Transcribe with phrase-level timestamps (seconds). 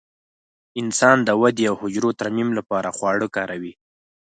[0.81, 3.73] انسان د ودې او حجرو ترمیم لپاره خواړه کاروي.